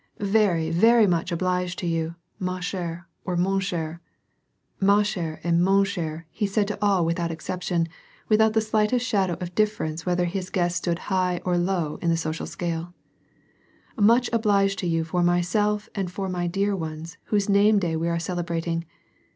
"Very, 0.39 0.71
very 0.71 1.05
much 1.05 1.31
obliged 1.31 1.77
to 1.77 1.85
you, 1.85 2.15
ma 2.39 2.59
chere 2.59 3.05
or 3.23 3.37
mon 3.37 3.59
eher" 3.71 3.99
(ma 4.81 5.03
chere 5.03 5.39
or 5.43 5.51
mon 5.51 5.83
cher 5.85 6.25
he 6.31 6.47
said 6.47 6.67
to 6.69 6.77
all 6.81 7.05
without 7.05 7.29
exception, 7.29 7.87
with 8.27 8.41
out 8.41 8.53
the 8.53 8.61
slightest 8.61 9.05
shadow 9.05 9.33
of 9.33 9.53
difference 9.53 10.03
whether 10.03 10.25
his 10.25 10.49
guests 10.49 10.79
stood 10.79 10.97
high 11.13 11.39
or 11.45 11.55
low 11.55 11.99
in 12.01 12.09
the 12.09 12.17
social 12.17 12.47
scale), 12.47 12.95
*' 13.49 13.95
much 13.95 14.27
obliged 14.33 14.79
to 14.79 14.87
you 14.87 15.03
for 15.03 15.21
myself 15.21 15.87
and 15.93 16.09
for 16.11 16.27
my 16.27 16.47
dear 16.47 16.75
ones 16.75 17.17
whose 17.25 17.47
name 17.47 17.77
day 17.77 17.95
we 17.95 18.07
are 18.09 18.17
celebrating. 18.17 18.85